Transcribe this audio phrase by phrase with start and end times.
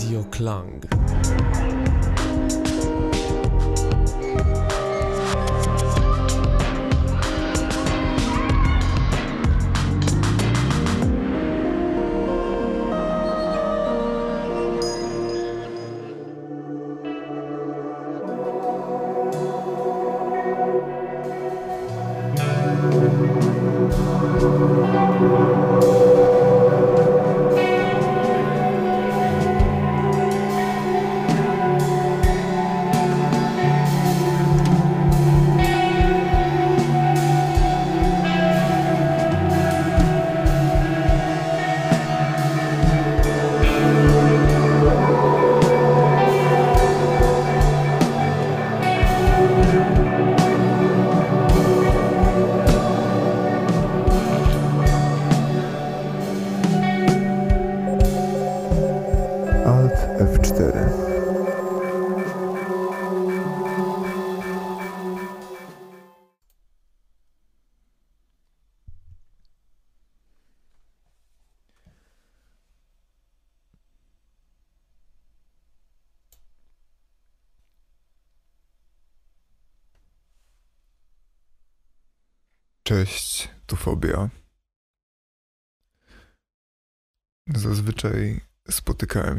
[0.00, 0.99] Radioklang.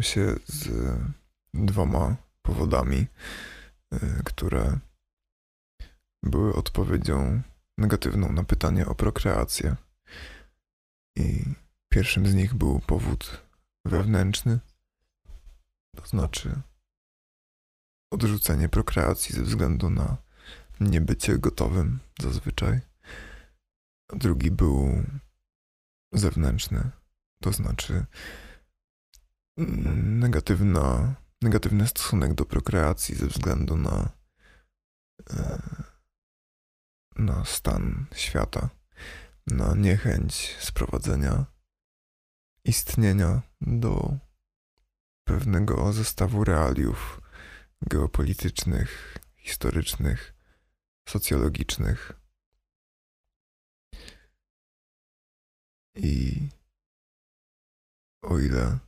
[0.02, 0.70] Się z
[1.54, 3.08] dwoma powodami,
[3.94, 4.80] y, które
[6.24, 7.42] były odpowiedzią
[7.78, 9.76] negatywną na pytanie o prokreację.
[11.18, 11.44] I
[11.90, 13.42] pierwszym z nich był powód
[13.86, 14.60] wewnętrzny,
[15.96, 16.62] to znaczy
[18.12, 20.18] odrzucenie prokreacji ze względu na
[20.80, 22.80] niebycie gotowym zazwyczaj.
[24.14, 25.04] A drugi był
[26.12, 26.90] zewnętrzny,
[27.42, 28.06] to znaczy
[29.58, 34.10] negatywna, negatywny stosunek do prokreacji ze względu na,
[35.30, 35.62] e,
[37.16, 38.70] na stan świata,
[39.48, 41.46] na niechęć sprowadzenia
[42.66, 44.18] istnienia do
[45.24, 47.22] pewnego zestawu realiów
[47.82, 50.34] geopolitycznych, historycznych,
[51.10, 52.14] socjologicznych.
[55.96, 56.50] I
[58.22, 58.80] o ile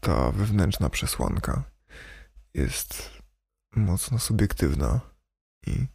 [0.00, 1.64] ta wewnętrzna przesłanka
[2.54, 3.10] jest
[3.76, 5.00] mocno subiektywna
[5.66, 5.86] i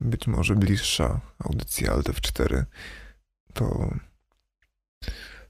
[0.00, 2.64] być może bliższa audycji Alt F4,
[3.54, 3.94] to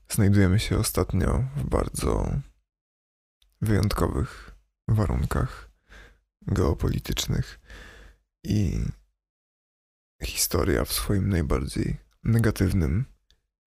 [0.08, 2.32] znajdujemy się ostatnio w bardzo
[3.60, 4.54] wyjątkowych
[4.88, 5.70] warunkach
[6.46, 7.60] geopolitycznych
[8.44, 8.84] i
[10.22, 13.04] historia w swoim najbardziej negatywnym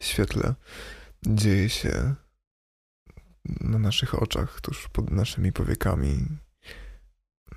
[0.02, 0.56] świetle
[1.26, 2.16] dzieje się
[3.46, 6.28] na naszych oczach, tuż pod naszymi powiekami,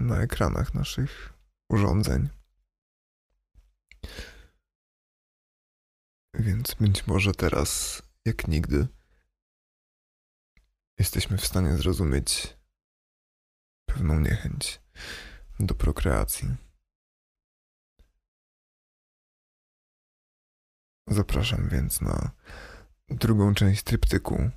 [0.01, 1.33] na ekranach naszych
[1.69, 2.29] urządzeń.
[6.35, 8.89] Więc być może teraz, jak nigdy,
[10.99, 12.57] jesteśmy w stanie zrozumieć
[13.87, 14.81] pewną niechęć
[15.61, 16.57] do prokreacji.
[21.07, 22.31] Zapraszam więc na
[23.09, 24.51] drugą część tryptyku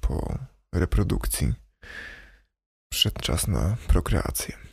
[0.00, 0.38] po
[0.72, 1.54] reprodukcji.
[2.92, 4.71] Przyszedł czas na prokreację.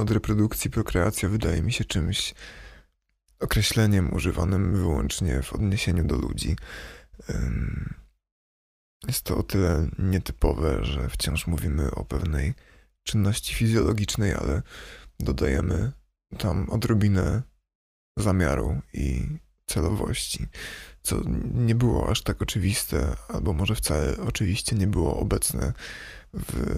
[0.00, 2.34] Od reprodukcji, prokreacja wydaje mi się czymś
[3.40, 6.56] określeniem używanym wyłącznie w odniesieniu do ludzi.
[9.06, 12.54] Jest to o tyle nietypowe, że wciąż mówimy o pewnej
[13.02, 14.62] czynności fizjologicznej, ale
[15.20, 15.92] dodajemy
[16.38, 17.42] tam odrobinę
[18.16, 19.26] zamiaru i
[19.66, 20.46] celowości,
[21.02, 21.20] co
[21.54, 25.72] nie było aż tak oczywiste, albo może wcale oczywiście nie było obecne
[26.34, 26.76] w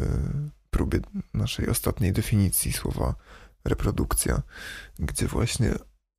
[0.73, 1.01] próbie
[1.35, 3.15] naszej ostatniej definicji słowa
[3.65, 4.43] reprodukcja,
[4.99, 5.75] gdzie właśnie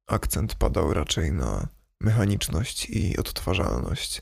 [0.08, 1.68] akcent padał raczej na
[2.02, 4.22] mechaniczność i odtwarzalność.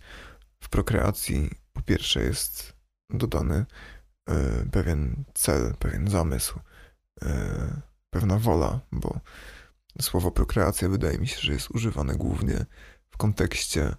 [0.63, 2.73] W prokreacji po pierwsze jest
[3.09, 3.65] dodany
[4.29, 6.59] e, pewien cel, pewien zamysł,
[7.21, 9.19] e, pewna wola, bo
[10.01, 12.65] słowo prokreacja wydaje mi się, że jest używane głównie
[13.09, 13.95] w kontekście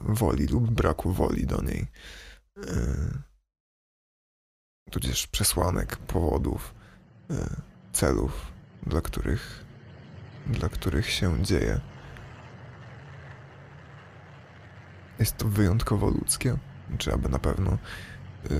[0.00, 1.86] woli lub braku woli do niej.
[2.66, 3.28] E,
[4.90, 6.74] tudzież przesłanek, powodów,
[7.30, 7.34] e,
[7.92, 8.52] celów,
[8.86, 9.64] dla których,
[10.46, 11.80] dla których się dzieje.
[15.18, 16.56] Jest to wyjątkowo ludzkie,
[16.98, 17.70] czy aby na pewno.
[17.70, 18.54] e,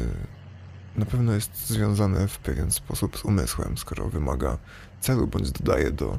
[0.96, 4.58] Na pewno jest związane w pewien sposób z umysłem, skoro wymaga
[5.00, 6.12] celu, bądź dodaje do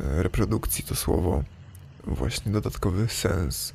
[0.00, 1.44] e, reprodukcji to słowo
[2.04, 3.74] właśnie dodatkowy sens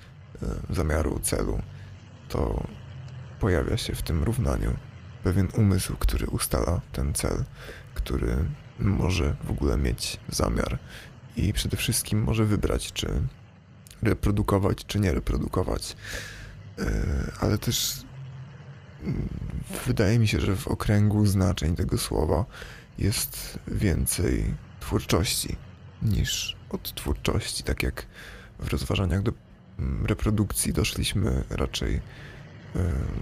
[0.70, 1.62] zamiaru, celu,
[2.30, 2.68] to
[3.40, 4.78] pojawia się w tym równaniu
[5.28, 7.44] pewien umysł, który ustala ten cel,
[7.94, 8.36] który
[8.80, 10.80] może w ogóle mieć zamiar
[11.36, 13.08] i przede wszystkim może wybrać, czy
[14.02, 15.96] reprodukować, czy nie reprodukować.
[16.78, 16.86] Yy,
[17.40, 17.94] Ale też
[19.04, 19.28] mm,
[19.86, 22.46] wydaje mi się, że w okręgu znaczeń tego słowa
[22.98, 25.56] jest więcej twórczości
[26.02, 28.06] niż odtwórczości, tak jak
[28.60, 29.32] w rozważaniach do
[29.80, 32.02] mm, reprodukcji doszliśmy raczej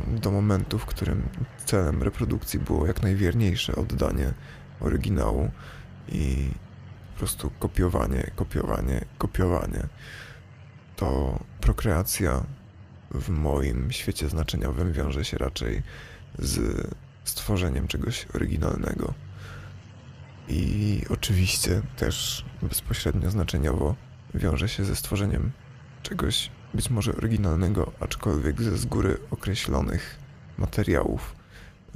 [0.07, 1.29] do momentu, w którym
[1.65, 4.33] celem reprodukcji było jak najwierniejsze oddanie
[4.79, 5.51] oryginału
[6.09, 6.49] i
[7.13, 9.87] po prostu kopiowanie, kopiowanie, kopiowanie.
[10.95, 12.43] To prokreacja
[13.11, 15.83] w moim świecie znaczeniowym wiąże się raczej
[16.39, 16.87] z
[17.23, 19.13] stworzeniem czegoś oryginalnego.
[20.47, 23.95] I oczywiście też bezpośrednio znaczeniowo
[24.35, 25.51] wiąże się ze stworzeniem
[26.03, 30.15] czegoś być może oryginalnego, aczkolwiek ze z góry określonych
[30.57, 31.35] materiałów,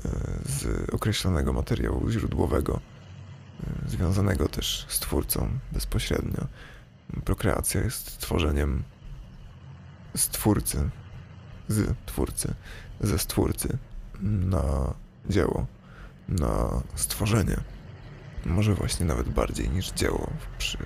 [0.05, 0.09] e,
[0.45, 2.79] z określonego materiału źródłowego,
[3.63, 6.47] e, związanego też z twórcą bezpośrednio.
[7.25, 8.83] Prokreacja jest tworzeniem
[10.15, 10.89] z twórcy,
[11.67, 12.53] z twórcy,
[13.01, 13.77] ze stwórcy
[14.21, 14.93] na
[15.29, 15.65] dzieło,
[16.29, 17.57] na stworzenie.
[18.45, 20.77] Może właśnie nawet bardziej niż dzieło przy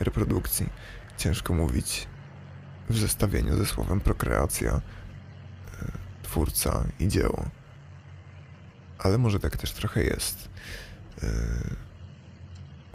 [0.00, 0.68] reprodukcji.
[1.16, 2.08] Ciężko mówić
[2.90, 4.80] w zestawieniu ze słowem prokreacja, e,
[6.22, 7.44] twórca i dzieło.
[8.98, 10.48] Ale może tak też trochę jest.
[11.22, 11.28] E,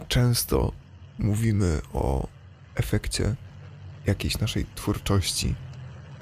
[0.08, 0.72] Często
[1.18, 2.28] mówimy o
[2.74, 3.34] efekcie
[4.06, 5.54] jakiejś naszej twórczości,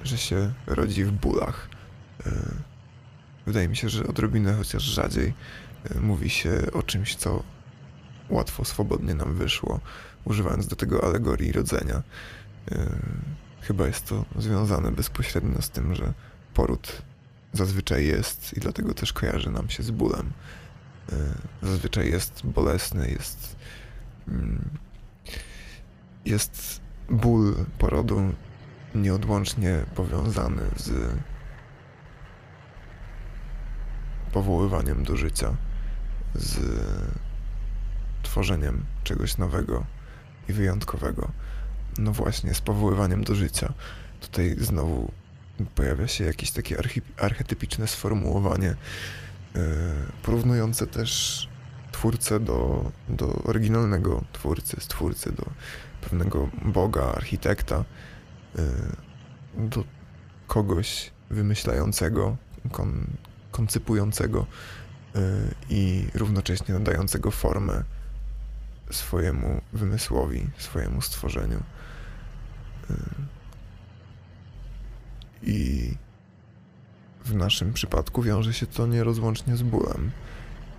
[0.05, 1.69] że się rodzi w bólach.
[2.27, 2.31] E,
[3.47, 5.35] Wydaje mi się, że odrobinę, chociaż rzadziej,
[6.00, 7.43] mówi się o czymś, co
[8.29, 9.81] łatwo, swobodnie nam wyszło,
[10.25, 12.03] używając do tego alegorii rodzenia.
[13.61, 16.12] Chyba jest to związane bezpośrednio z tym, że
[16.55, 17.02] poród
[17.52, 20.33] zazwyczaj jest i dlatego też kojarzy nam się z bólem.
[21.12, 21.17] E,
[21.62, 23.57] Zazwyczaj jest bolesny, jest.
[24.29, 24.69] mm,
[26.25, 28.33] Jest ból porodu
[28.95, 31.14] nieodłącznie powiązany z
[34.33, 35.57] powoływaniem do życia,
[36.35, 36.59] z
[38.23, 39.85] tworzeniem czegoś nowego
[40.49, 41.31] i wyjątkowego.
[42.00, 43.73] No właśnie, z powoływaniem do życia.
[44.21, 45.12] Tutaj znowu
[45.75, 46.76] pojawia się jakieś takie
[47.16, 48.75] archetypiczne sformułowanie,
[49.54, 49.62] yy,
[50.23, 51.49] porównujące też
[51.92, 55.45] twórcę do, do oryginalnego twórcy, stwórcy, do
[56.00, 57.85] pewnego boga, architekta,
[58.54, 58.64] yy,
[59.69, 59.85] do
[60.47, 62.37] kogoś wymyślającego,
[62.73, 63.07] kon,
[63.50, 64.47] koncypującego
[65.14, 65.21] yy,
[65.69, 67.85] i równocześnie nadającego formę
[68.90, 71.62] swojemu wymysłowi, swojemu stworzeniu.
[75.43, 75.91] I
[77.25, 80.11] w naszym przypadku wiąże się to nierozłącznie z bólem.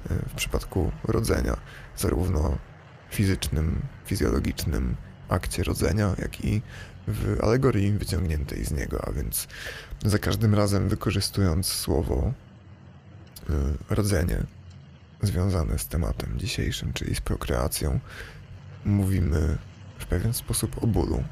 [0.10, 1.58] Yy, w przypadku rodzenia,
[1.98, 2.58] zarówno
[3.10, 4.96] fizycznym, fizjologicznym
[5.30, 6.62] akcie rodzenia, jak i
[7.08, 9.48] w alegorii wyciągniętej z niego, a więc
[10.06, 12.34] za każdym razem wykorzystując słowo
[13.50, 13.54] y,
[13.90, 14.44] rodzenie
[15.22, 18.00] związane z tematem dzisiejszym, czyli z prokreacją,
[18.86, 19.58] mówimy
[20.00, 21.24] w pewien sposób o bólu.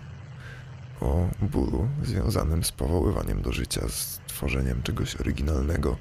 [1.01, 5.97] O bólu związanym z powoływaniem do życia, z tworzeniem czegoś oryginalnego.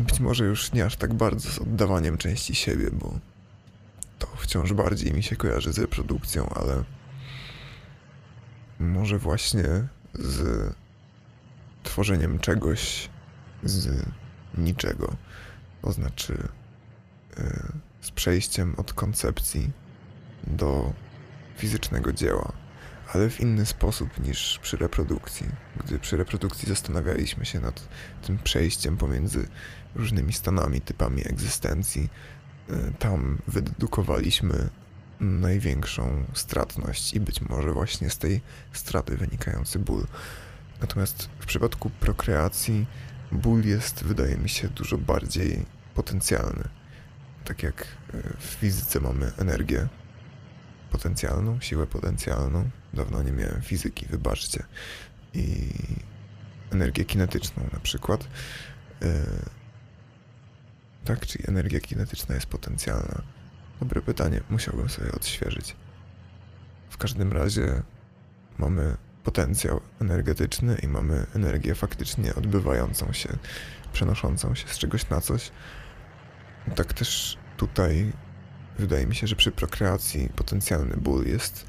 [0.00, 3.18] Być może już nie aż tak bardzo z oddawaniem części siebie, bo
[4.18, 6.84] to wciąż bardziej mi się kojarzy z reprodukcją, ale
[8.80, 9.64] może właśnie
[10.14, 10.72] z
[11.82, 13.08] tworzeniem czegoś
[13.62, 14.06] z
[14.58, 15.16] niczego.
[15.82, 16.48] To znaczy
[17.38, 17.62] yy,
[18.00, 19.70] z przejściem od koncepcji
[20.46, 20.92] do
[21.56, 22.52] fizycznego dzieła,
[23.14, 25.46] ale w inny sposób niż przy reprodukcji.
[25.84, 27.88] Gdy przy reprodukcji zastanawialiśmy się nad
[28.22, 29.48] tym przejściem pomiędzy
[29.94, 32.08] różnymi stanami, typami egzystencji,
[32.68, 34.68] yy, tam wydedukowaliśmy
[35.20, 38.40] największą stratność i być może właśnie z tej
[38.72, 40.06] straty wynikający ból.
[40.80, 42.86] Natomiast w przypadku prokreacji
[43.32, 46.68] ból jest, wydaje mi się, dużo bardziej potencjalny.
[47.44, 47.86] Tak jak e,
[48.38, 49.88] w fizyce mamy energię
[50.90, 52.70] potencjalną, siłę potencjalną.
[52.94, 54.64] Dawno nie miałem fizyki, wybaczcie.
[55.34, 55.68] I
[56.70, 58.28] energię kinetyczną na przykład.
[59.00, 59.08] Yy,
[61.04, 63.22] tak, czyli energia kinetyczna jest potencjalna.
[63.80, 65.76] Dobre pytanie, musiałbym sobie odświeżyć.
[66.90, 67.82] W każdym razie
[68.58, 73.28] mamy potencjał energetyczny i mamy energię faktycznie odbywającą się,
[73.92, 75.50] przenoszącą się z czegoś na coś.
[76.76, 78.12] Tak też tutaj
[78.78, 81.66] wydaje mi się, że przy prokreacji potencjalny ból jest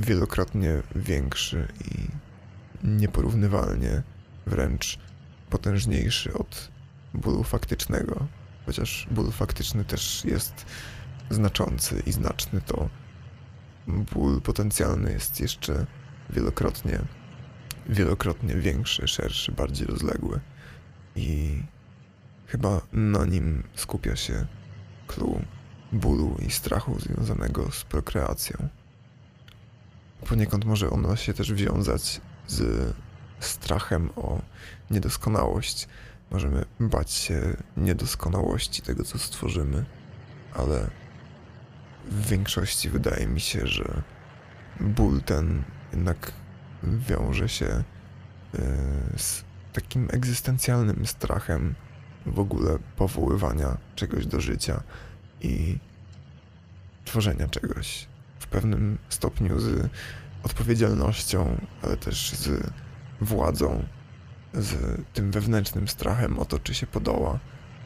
[0.00, 2.08] wielokrotnie większy i
[2.84, 4.02] nieporównywalnie
[4.46, 4.98] wręcz
[5.50, 6.70] potężniejszy od
[7.14, 8.26] bólu faktycznego.
[8.66, 10.66] Chociaż ból faktyczny też jest
[11.30, 12.88] znaczący i znaczny, to
[13.86, 15.86] ból potencjalny jest jeszcze
[16.30, 16.98] wielokrotnie,
[17.88, 20.40] wielokrotnie większy, szerszy, bardziej rozległy.
[21.16, 21.62] I
[22.46, 24.46] chyba na nim skupia się
[25.06, 25.42] clue
[25.92, 28.68] bólu i strachu związanego z prokreacją.
[30.26, 32.94] Poniekąd może ono się też wiązać z
[33.40, 34.42] strachem o
[34.90, 35.88] niedoskonałość.
[36.30, 39.84] Możemy bać się niedoskonałości tego, co stworzymy,
[40.54, 40.90] ale
[42.10, 44.02] w większości wydaje mi się, że
[44.80, 46.32] ból ten jednak
[46.82, 47.84] wiąże się e,
[49.16, 51.74] z takim egzystencjalnym strachem
[52.26, 54.82] w ogóle powoływania czegoś do życia
[55.40, 55.78] i
[57.04, 58.08] tworzenia czegoś
[58.48, 59.88] pewnym stopniu z
[60.42, 62.70] odpowiedzialnością, ale też z
[63.20, 63.84] władzą,
[64.54, 67.38] z tym wewnętrznym strachem o to, czy się podoła,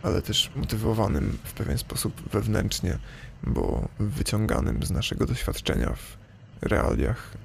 [0.03, 2.99] ale też motywowanym w pewien sposób wewnętrznie,
[3.43, 6.17] bo wyciąganym z naszego doświadczenia w
[6.63, 7.37] realiach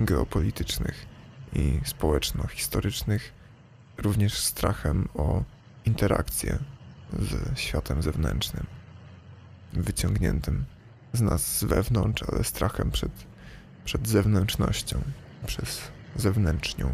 [0.00, 1.06] geopolitycznych
[1.52, 3.32] i społeczno-historycznych,
[3.98, 5.42] również strachem o
[5.84, 6.58] interakcję
[7.18, 8.66] z światem zewnętrznym,
[9.72, 10.64] wyciągniętym
[11.16, 13.12] z nas z wewnątrz, ale strachem przed,
[13.84, 15.00] przed zewnętrznością,
[15.46, 15.80] przez
[16.16, 16.92] zewnętrznią.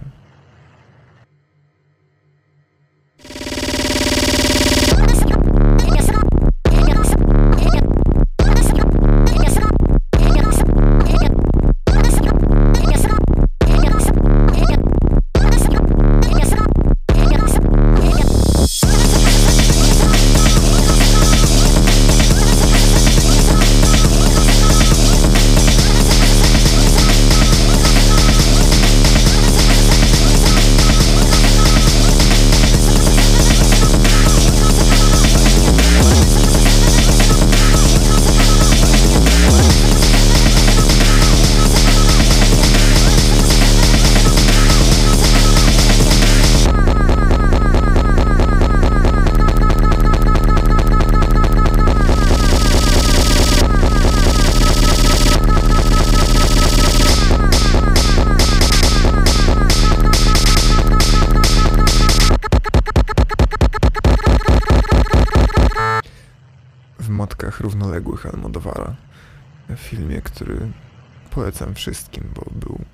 [71.35, 72.85] Polecam wszystkim, bo był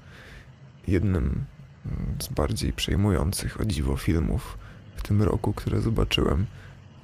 [0.86, 1.44] jednym
[2.22, 4.58] z bardziej przejmujących o dziwo filmów
[4.96, 6.46] w tym roku, które zobaczyłem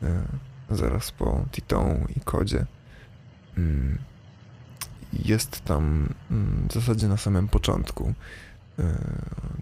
[0.02, 0.24] e,
[0.70, 2.66] zaraz po Titą i Kodzie.
[3.58, 3.98] Mm,
[5.12, 8.14] jest tam mm, w zasadzie na samym początku
[8.78, 8.84] e,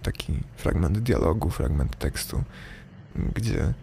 [0.02, 2.44] taki fragment dialogu, fragment tekstu,
[3.34, 3.74] gdzie mm,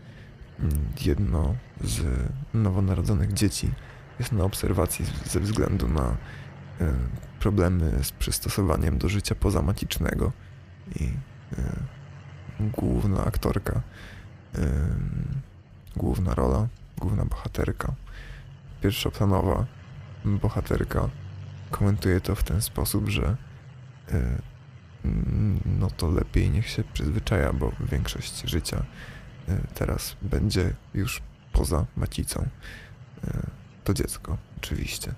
[1.05, 2.03] jedno z
[2.53, 3.72] nowonarodzonych dzieci
[4.19, 6.17] jest na obserwacji ze względu na
[7.40, 10.32] problemy z przystosowaniem do życia pozamaticznego
[10.96, 11.10] i e,
[12.60, 13.82] główna aktorka,
[15.96, 16.68] główna rola,
[16.98, 17.94] główna bohaterka,
[18.82, 19.66] pierwszoplanowa
[20.26, 21.10] bohaterka
[21.72, 23.36] komentuje to w ten sposób, że
[24.12, 24.42] e,
[25.66, 28.86] no to lepiej niech się przyzwyczaja, bo większość życia
[29.48, 31.22] e, teraz będzie już
[31.54, 32.48] poza macicą.
[33.28, 33.48] E,
[33.84, 35.14] to dziecko, oczywiście.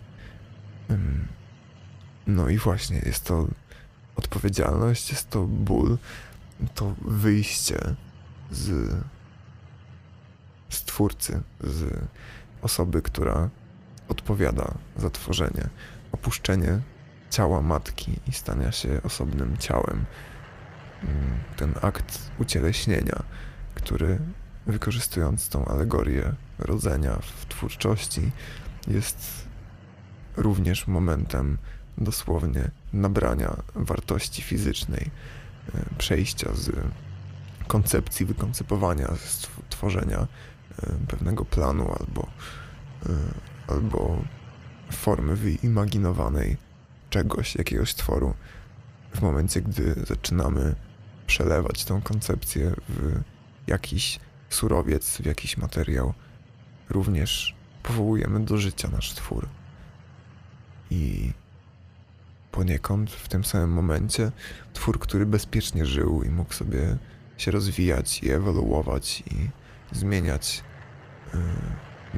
[2.27, 3.47] No i właśnie, jest to
[4.15, 5.97] odpowiedzialność, jest to ból,
[6.75, 7.95] to wyjście
[8.51, 8.95] z,
[10.69, 12.07] z twórcy, z
[12.61, 13.49] osoby, która
[14.09, 15.69] odpowiada za tworzenie,
[16.11, 16.79] opuszczenie
[17.29, 20.05] ciała matki i stania się osobnym ciałem.
[21.03, 23.23] Mm, ten akt ucieleśnienia,
[23.75, 24.19] który
[24.65, 28.31] wykorzystując tą alegorię rodzenia w twórczości,
[28.87, 29.47] jest
[30.37, 31.57] również momentem
[31.97, 35.11] dosłownie nabrania wartości fizycznej,
[35.75, 36.71] e, przejścia z
[37.67, 40.27] koncepcji, wykoncypowania, z tworzenia e,
[41.07, 42.27] pewnego planu albo,
[43.05, 43.09] e,
[43.67, 44.17] albo
[44.91, 46.57] formy wyimaginowanej
[47.09, 48.33] czegoś, jakiegoś tworu,
[49.15, 50.75] w momencie, gdy zaczynamy
[51.27, 53.21] przelewać tą koncepcję w
[53.67, 56.13] jakiś surowiec, w jakiś materiał,
[56.89, 59.47] również powołujemy do życia nasz twór.
[60.89, 61.31] I
[62.51, 64.31] poniekąd w tym samym momencie
[64.73, 66.97] twór, który bezpiecznie żył i mógł sobie
[67.37, 69.49] się rozwijać i ewoluować i
[69.91, 70.63] zmieniać
[71.33, 71.39] yy,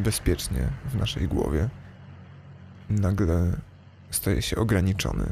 [0.04, 1.70] bezpiecznie w naszej głowie,
[2.90, 3.58] nagle
[4.12, 5.26] staje się ograniczony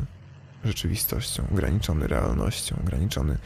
[0.63, 3.37] rzeczywistością, ograniczony realnością, ograniczony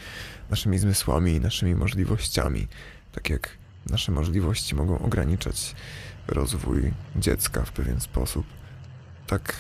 [0.50, 2.68] naszymi zmysłami i naszymi możliwościami.
[3.12, 3.50] Tak jak
[3.90, 5.76] nasze możliwości mogą ograniczać
[6.28, 8.46] rozwój dziecka w pewien sposób,
[9.28, 9.56] tak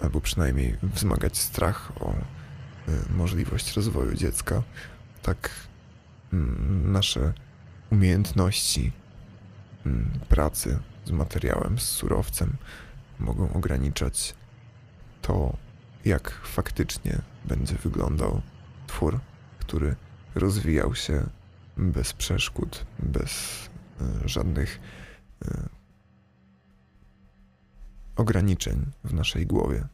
[0.00, 4.62] albo przynajmniej wzmagać strach o y, możliwość rozwoju dziecka,
[5.22, 5.50] tak
[6.32, 6.36] y,
[6.84, 7.32] nasze
[7.90, 8.92] umiejętności
[9.86, 9.90] y,
[10.28, 12.56] pracy z materiałem, z surowcem
[13.18, 14.34] mogą ograniczać
[15.22, 15.56] to,
[16.04, 18.42] jak faktycznie będzie wyglądał
[18.86, 19.20] twór,
[19.58, 19.96] który
[20.34, 21.26] rozwijał się
[21.76, 23.30] bez przeszkód, bez
[24.24, 24.80] y, żadnych
[25.44, 25.79] y,
[28.20, 29.88] ograniczeń w naszej głowie.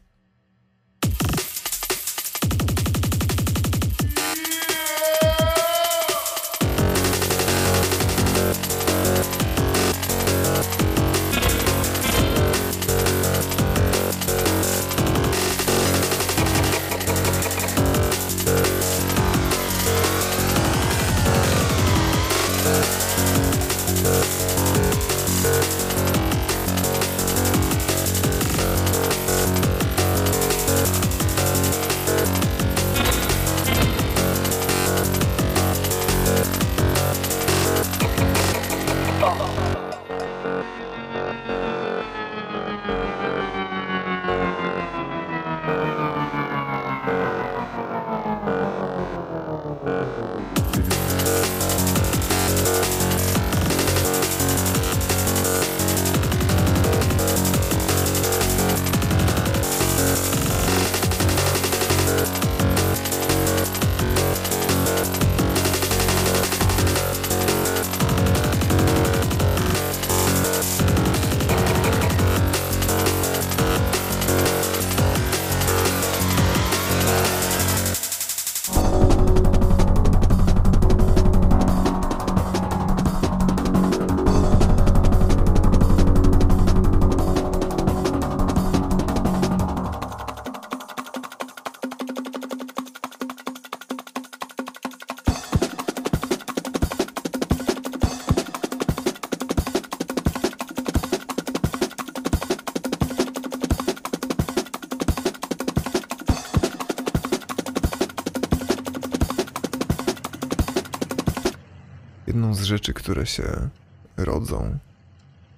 [112.37, 113.69] Jedną z rzeczy, które się
[114.17, 114.77] rodzą,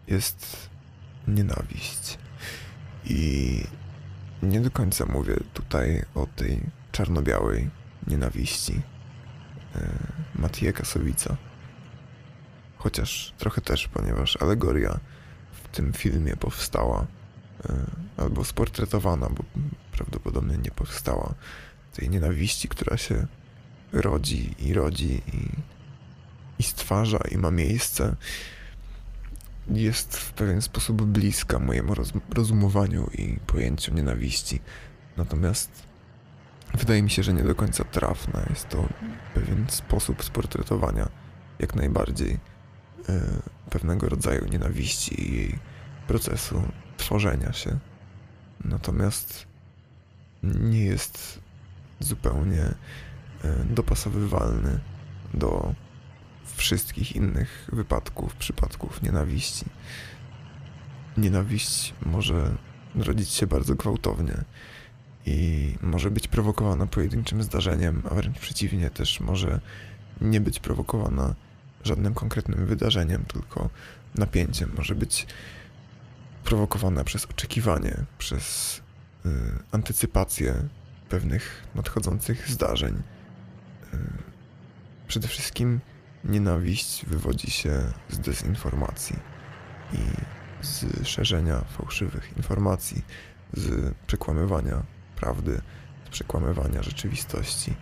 [0.07, 0.69] jest
[1.27, 2.17] nienawiść.
[3.05, 3.63] I
[4.43, 6.61] nie do końca mówię tutaj o tej
[6.91, 7.69] czarno-białej
[8.07, 8.81] nienawiści
[9.75, 9.89] e,
[10.35, 11.37] Matije Kasowica.
[12.77, 14.99] Chociaż trochę też, ponieważ alegoria
[15.51, 17.07] w tym filmie powstała,
[17.69, 17.85] e,
[18.17, 19.43] albo sportretowana, bo
[19.91, 21.33] prawdopodobnie nie powstała,
[21.93, 23.27] tej nienawiści, która się
[23.91, 25.49] rodzi i rodzi i,
[26.59, 28.15] i stwarza i ma miejsce,
[29.67, 34.59] jest w pewien sposób bliska mojemu roz, rozumowaniu i pojęciu nienawiści.
[35.17, 35.71] Natomiast
[36.73, 38.45] wydaje mi się, że nie do końca trafna.
[38.49, 38.87] Jest to
[39.33, 41.09] pewien sposób sportretowania
[41.59, 42.37] jak najbardziej
[43.09, 43.21] e,
[43.69, 45.59] pewnego rodzaju nienawiści i jej
[46.07, 46.63] procesu
[46.97, 47.79] tworzenia się.
[48.65, 49.47] Natomiast
[50.43, 51.39] nie jest
[51.99, 52.75] zupełnie e,
[53.69, 54.79] dopasowywalny
[55.33, 55.75] do
[56.59, 59.65] wszystkich innych wypadków, przypadków nienawiści.
[61.17, 62.55] Nienawiść może
[62.95, 64.43] rodzić się bardzo gwałtownie
[65.25, 69.59] i może być prowokowana pojedynczym zdarzeniem, a wręcz przeciwnie, też może
[70.21, 71.35] nie być prowokowana
[71.83, 73.69] żadnym konkretnym wydarzeniem, tylko
[74.15, 74.71] napięciem.
[74.77, 75.27] Może być
[76.43, 78.77] prowokowana przez oczekiwanie, przez
[79.25, 79.29] y,
[79.71, 80.55] antycypację
[81.09, 82.95] pewnych nadchodzących zdarzeń.
[83.93, 83.97] Y,
[85.07, 85.79] przede wszystkim
[86.23, 89.15] Nienawiść wywodzi się z dezinformacji
[89.93, 89.97] i
[90.61, 93.05] z szerzenia fałszywych informacji,
[93.53, 94.83] z przekłamywania
[95.15, 95.61] prawdy,
[96.05, 97.73] z przekłamywania rzeczywistości.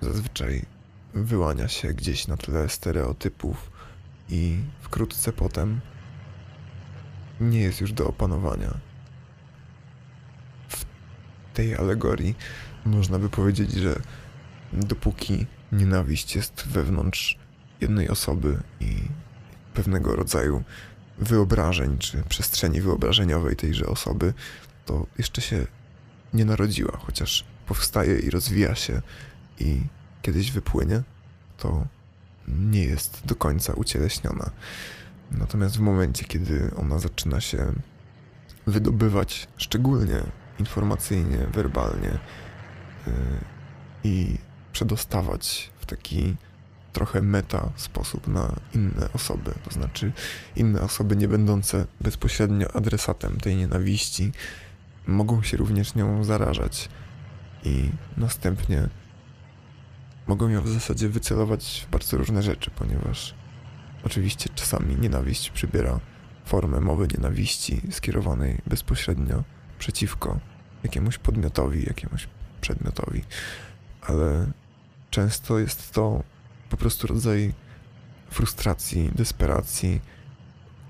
[0.00, 0.66] Zazwyczaj
[1.14, 3.70] wyłania się gdzieś na tle stereotypów
[4.28, 5.80] i wkrótce potem
[7.40, 8.74] nie jest już do opanowania.
[10.68, 10.84] W
[11.54, 12.34] tej alegorii
[12.84, 14.00] można by powiedzieć, że
[14.72, 17.38] dopóki nienawiść jest wewnątrz
[17.80, 18.96] jednej osoby i
[19.74, 20.62] pewnego rodzaju
[21.18, 24.34] wyobrażeń czy przestrzeni wyobrażeniowej tejże osoby,
[24.86, 25.66] to jeszcze się
[26.34, 29.02] nie narodziła, chociaż powstaje i rozwija się
[29.60, 29.80] i
[30.22, 31.02] kiedyś wypłynie,
[31.58, 31.86] to
[32.48, 34.50] nie jest do końca ucieleśniona.
[35.30, 37.72] Natomiast w momencie, kiedy ona zaczyna się
[38.66, 40.22] wydobywać, szczególnie
[40.58, 42.18] informacyjnie, werbalnie
[43.06, 43.12] yy,
[44.04, 44.38] i
[44.72, 46.36] przedostawać w taki
[46.92, 50.12] trochę meta sposób na inne osoby, to znaczy
[50.56, 54.32] inne osoby nie będące bezpośrednio adresatem tej nienawiści
[55.06, 56.88] mogą się również nią zarażać
[57.64, 58.88] i następnie
[60.26, 63.34] mogą ją w zasadzie wycelować w bardzo różne rzeczy, ponieważ
[64.04, 66.00] oczywiście czasami nienawiść przybiera
[66.44, 69.44] formę mowy nienawiści skierowanej bezpośrednio
[69.78, 70.40] przeciwko
[70.84, 72.28] jakiemuś podmiotowi, jakiemuś
[72.60, 73.24] przedmiotowi,
[74.02, 74.46] ale
[75.12, 76.22] często jest to
[76.70, 77.54] po prostu rodzaj
[78.30, 80.00] frustracji, desperacji,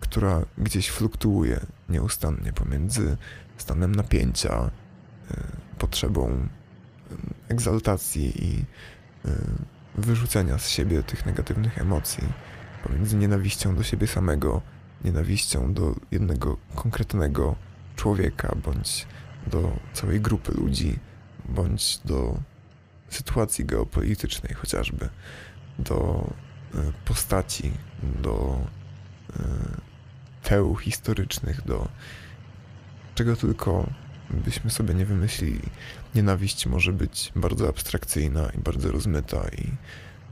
[0.00, 3.16] która gdzieś fluktuuje nieustannie pomiędzy
[3.56, 4.70] stanem napięcia,
[5.30, 5.36] y,
[5.78, 6.44] potrzebą y,
[7.48, 9.30] egzaltacji i y,
[9.94, 12.24] wyrzucenia z siebie tych negatywnych emocji,
[12.84, 14.62] pomiędzy nienawiścią do siebie samego,
[15.04, 17.56] nienawiścią do jednego konkretnego
[17.96, 19.06] człowieka, bądź
[19.46, 20.98] do całej grupy ludzi,
[21.48, 22.40] bądź do
[23.12, 25.08] sytuacji geopolitycznej chociażby,
[25.78, 26.30] do
[26.74, 27.72] e, postaci,
[28.22, 28.58] do
[30.42, 31.88] teł historycznych, do
[33.14, 33.90] czego tylko
[34.30, 35.62] byśmy sobie nie wymyślili.
[36.14, 39.68] Nienawiść może być bardzo abstrakcyjna i bardzo rozmyta i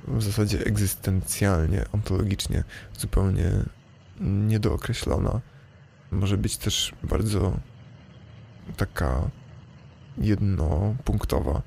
[0.08, 2.64] w zasadzie egzystencjalnie, ontologicznie
[2.98, 3.50] zupełnie
[4.20, 5.40] niedookreślona.
[6.10, 7.56] Może być też bardzo
[8.76, 9.30] taka
[10.18, 11.62] jednopunktowa,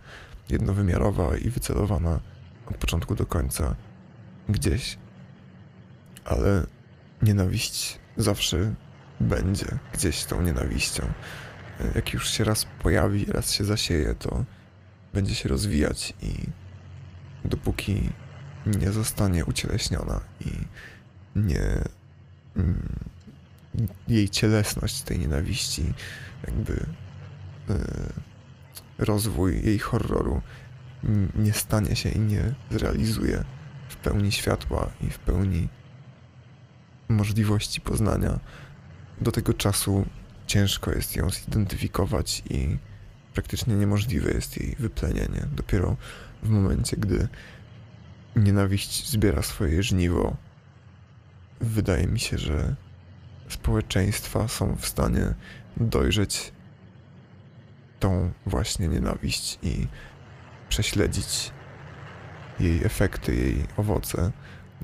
[0.50, 2.20] jednowymiarowa i wycelowana
[2.66, 3.76] od początku do końca
[4.50, 4.98] gdzieś.
[6.26, 6.68] Ale
[7.22, 8.74] nienawiść zawsze
[9.20, 11.04] będzie gdzieś tą nienawiścią.
[11.96, 14.46] Jak już się raz pojawi, raz się zasieje, to
[15.14, 16.34] będzie się rozwijać i
[17.46, 18.10] dopóki
[18.66, 20.50] nie zostanie ucieleśniona i
[21.36, 21.84] nie
[22.56, 23.00] mm,
[24.08, 25.94] jej cielesność tej nienawiści
[26.48, 26.86] jakby y,
[29.06, 30.42] rozwój jej horroru
[31.36, 33.44] nie stanie się i nie zrealizuje
[33.90, 35.70] w pełni światła i w pełni
[37.10, 38.40] możliwości poznania.
[39.22, 40.06] Do tego czasu
[40.48, 42.78] ciężko jest ją zidentyfikować i
[43.34, 45.48] praktycznie niemożliwe jest jej wyplenienie.
[45.56, 45.96] Dopiero
[46.44, 47.28] w momencie, gdy
[48.36, 50.38] nienawiść zbiera swoje żniwo,
[51.62, 52.76] wydaje mi się, że
[53.50, 55.34] społeczeństwa są w stanie
[55.78, 56.52] dojrzeć
[58.04, 59.88] tą właśnie nienawiść i
[60.70, 61.52] prześledzić
[62.60, 64.32] jej efekty, jej owoce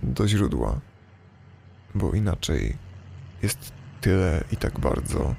[0.04, 0.80] do źródła,
[1.96, 2.78] bo inaczej
[3.42, 5.36] jest tyle i tak bardzo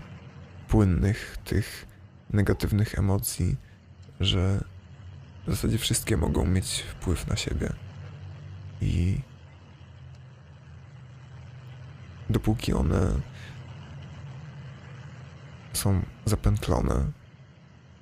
[0.68, 1.86] płynnych tych
[2.30, 3.56] negatywnych emocji,
[4.20, 4.64] że
[5.46, 7.72] w zasadzie wszystkie mogą mieć wpływ na siebie.
[8.80, 9.20] I
[12.30, 13.20] dopóki one
[15.72, 17.19] są zapętlone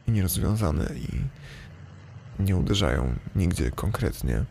[0.08, 1.08] i nierozwiązane i
[2.42, 4.44] nie uderzają nigdzie konkretnie,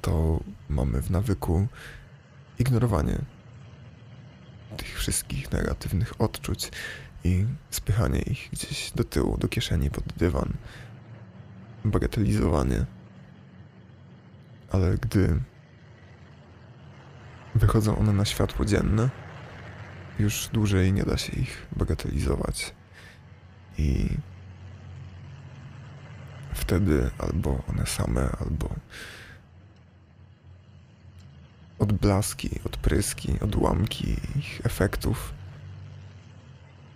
[0.00, 1.68] to mamy w nawyku
[2.58, 3.18] ignorowanie
[4.76, 6.70] tych wszystkich negatywnych odczuć
[7.24, 10.52] i spychanie ich gdzieś do tyłu, do kieszeni, pod dywan,
[11.84, 12.86] bagatelizowanie.
[14.70, 15.40] Ale gdy
[17.54, 19.10] wychodzą one na światło dzienne,
[20.18, 22.74] już dłużej nie da się ich bagatelizować.
[23.78, 24.08] I
[26.54, 28.74] wtedy albo one same, albo
[31.78, 35.32] odblaski, odpryski, odłamki ich efektów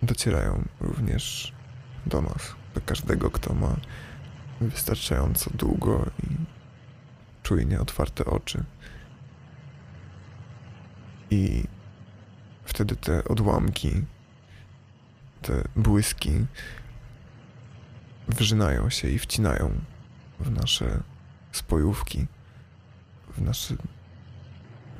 [0.03, 1.53] docierają również
[2.05, 3.75] do nas, do każdego, kto ma
[4.61, 6.35] wystarczająco długo i
[7.43, 8.63] czujnie otwarte oczy.
[11.31, 11.63] I
[12.63, 13.91] wtedy te odłamki,
[15.47, 16.45] te błyski
[18.27, 19.81] wrzynają się i wcinają
[20.39, 21.03] w nasze
[21.51, 22.27] spojówki,
[23.37, 23.75] w nasze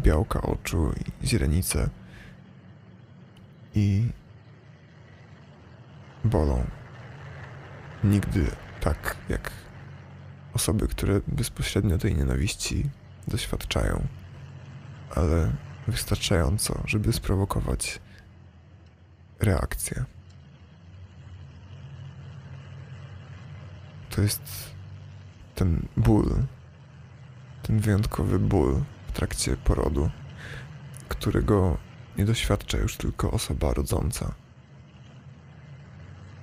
[0.02, 1.90] białka oczu i źrenice
[3.76, 4.10] i
[6.24, 6.66] bolą.
[8.04, 9.52] Nigdy tak jak
[10.54, 12.90] osoby, które bezpośrednio tej nienawiści
[13.28, 14.08] doświadczają,
[15.16, 15.52] ale
[15.88, 18.00] wystarczająco, żeby sprowokować
[19.40, 20.17] reakcję.
[24.18, 24.74] To jest
[25.56, 26.44] ten ból,
[27.64, 30.10] ten wyjątkowy ból w trakcie porodu,
[31.10, 31.78] którego
[32.18, 34.34] nie doświadcza już tylko osoba rodząca.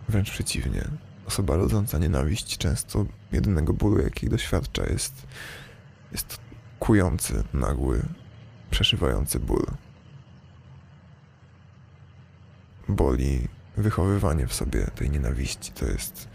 [0.08, 0.84] Wręcz przeciwnie,
[1.26, 5.26] osoba rodząca nienawiść często jedynego bólu, jaki doświadcza, jest,
[6.12, 6.38] jest
[6.78, 8.02] kujący, nagły,
[8.70, 9.66] przeszywający ból.
[12.88, 15.72] Boli wychowywanie w sobie tej nienawiści.
[15.72, 16.28] To jest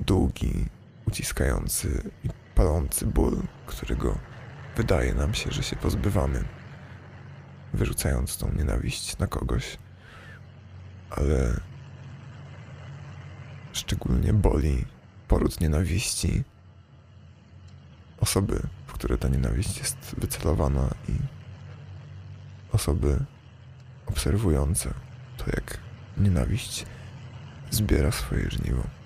[0.00, 0.66] długi,
[1.08, 4.18] uciskający i palący ból, którego
[4.76, 6.44] wydaje nam się, że się pozbywamy,
[7.74, 9.78] wyrzucając tą nienawiść na kogoś.
[11.10, 11.60] Ale
[13.72, 14.84] szczególnie boli
[15.28, 16.44] poród nienawiści
[18.20, 21.12] osoby, w które ta nienawiść jest wycelowana i
[22.72, 23.24] osoby
[24.06, 24.94] obserwujące
[25.36, 25.78] to, jak
[26.16, 26.86] nienawiść
[27.70, 28.99] zbiera swoje żniwo.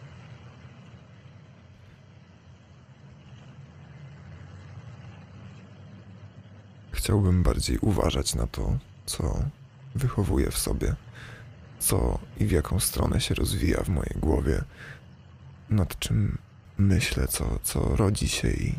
[7.04, 9.44] Chciałbym bardziej uważać na to, co
[9.94, 10.94] wychowuję w sobie,
[11.78, 14.64] co i w jaką stronę się rozwija w mojej głowie,
[15.70, 16.38] nad czym
[16.78, 18.74] myślę, co, co rodzi się i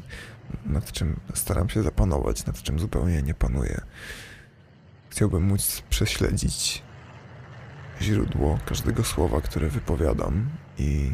[0.66, 3.82] nad czym staram się zapanować, nad czym zupełnie nie panuję.
[5.10, 6.84] Chciałbym móc prześledzić
[8.02, 11.12] źródło każdego słowa, które wypowiadam i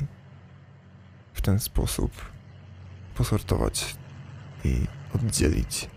[1.34, 2.12] w ten sposób
[3.16, 3.96] posortować
[4.64, 5.90] i oddzielić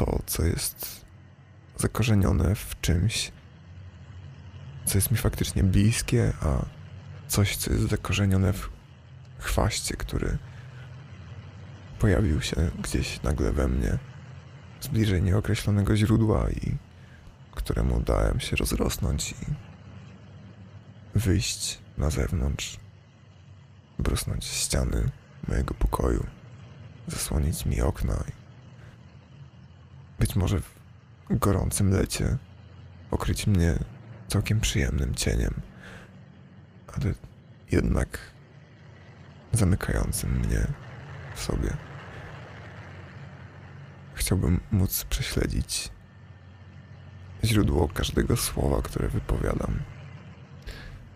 [0.00, 1.04] to, co jest
[1.76, 3.32] zakorzenione w czymś,
[4.84, 6.64] co jest mi faktycznie bliskie, a
[7.28, 8.70] coś, co jest zakorzenione w
[9.38, 10.38] chwaście, który
[11.98, 13.98] pojawił się gdzieś nagle we mnie
[14.80, 16.76] z bliżej nieokreślonego źródła i
[17.54, 19.46] któremu dałem się rozrosnąć i
[21.14, 22.80] wyjść na zewnątrz,
[23.98, 25.10] brusnąć ściany
[25.48, 26.26] mojego pokoju,
[27.08, 28.39] zasłonić mi okna i
[30.20, 30.74] być może w
[31.30, 32.36] gorącym lecie
[33.10, 33.78] okryć mnie
[34.28, 35.54] całkiem przyjemnym cieniem,
[36.86, 37.14] ale
[37.70, 38.18] jednak
[39.52, 40.66] zamykającym mnie
[41.34, 41.76] w sobie.
[44.14, 45.90] Chciałbym móc prześledzić
[47.44, 49.82] źródło każdego słowa, które wypowiadam,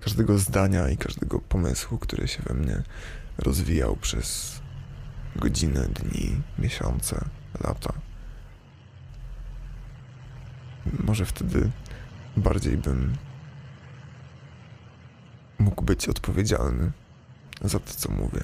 [0.01, 2.83] każdego zdania i każdego pomysłu, który się we mnie
[3.38, 4.61] rozwijał przez
[5.37, 7.25] godziny, dni, miesiące,
[7.64, 7.93] lata.
[11.05, 11.70] Może wtedy
[12.37, 13.16] bardziej bym
[15.59, 16.92] mógł być odpowiedzialny
[17.61, 18.40] za to, co mówię.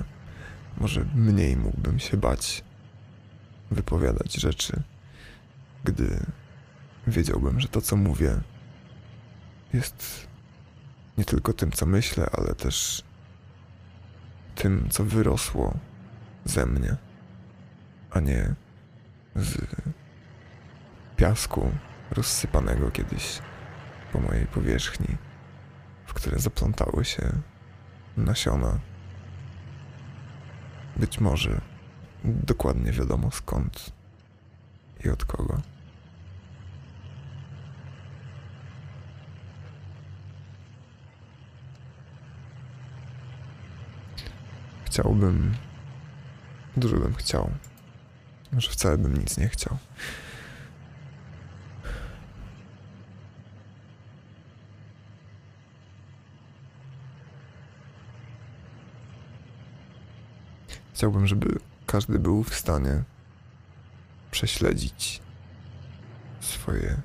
[0.79, 2.65] Może mniej mógłbym się bać
[3.71, 4.83] wypowiadać rzeczy,
[5.85, 6.27] gdy
[7.07, 8.41] wiedziałbym, że to, co mówię,
[9.73, 10.27] jest
[11.19, 13.03] nie tylko tym, co myślę, ale też
[14.55, 15.79] tym, co wyrosło
[16.45, 16.97] ze mnie,
[18.11, 18.55] a nie
[19.37, 19.59] z
[21.17, 21.73] piasku
[22.11, 23.39] rozsypanego kiedyś
[24.13, 25.17] po mojej powierzchni,
[26.07, 27.33] w które zaplątały się
[28.17, 28.79] nasiona.
[30.97, 31.61] Być może
[32.25, 33.93] dokładnie wiadomo skąd
[35.05, 35.61] i od kogo.
[44.85, 45.55] Chciałbym.
[46.77, 47.51] Dużo bym chciał.
[48.53, 49.79] Może wcale bym nic nie chciał.
[61.01, 63.03] Chciałbym, żeby każdy był w stanie
[64.31, 65.23] prześledzić
[66.41, 67.01] swoje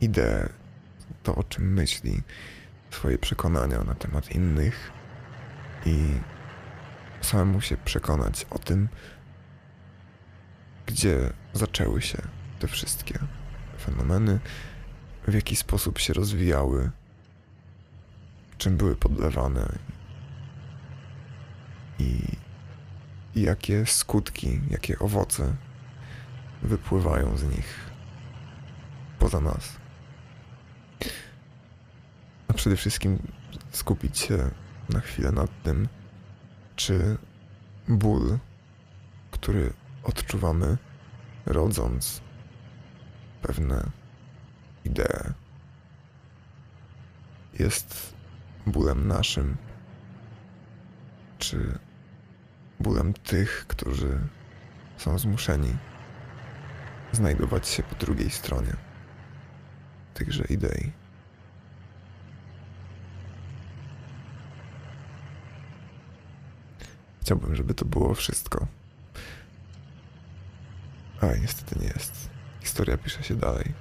[0.00, 0.48] idee,
[1.22, 2.22] to o czym myśli,
[2.90, 4.92] swoje przekonania na temat innych
[5.86, 6.06] i
[7.20, 8.88] samemu się przekonać o tym,
[10.86, 12.18] gdzie zaczęły się
[12.58, 13.18] te wszystkie
[13.84, 14.40] fenomeny,
[15.28, 16.90] w jaki sposób się rozwijały,
[18.58, 19.78] czym były podlewane
[21.98, 22.39] i,
[23.34, 25.56] i jakie skutki, jakie owoce
[26.62, 27.90] wypływają z nich
[29.18, 29.76] poza nas.
[32.48, 33.18] A przede wszystkim
[33.70, 34.50] skupić się
[34.88, 35.88] na chwilę nad tym,
[36.76, 37.16] czy
[37.88, 38.38] ból,
[39.30, 40.78] który odczuwamy,
[41.46, 42.20] rodząc
[43.42, 43.90] pewne
[44.84, 45.32] idee,
[47.58, 48.14] jest
[48.66, 49.56] bólem naszym,
[51.38, 51.78] czy
[52.80, 54.18] bólem tych, którzy
[54.96, 55.76] są zmuszeni
[57.12, 58.76] znajdować się po drugiej stronie
[60.14, 60.92] tychże idei.
[67.20, 68.66] Chciałbym, żeby to było wszystko.
[71.20, 72.30] Ale niestety nie jest.
[72.60, 73.74] Historia pisze się dalej.